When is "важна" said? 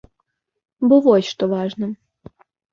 1.53-1.93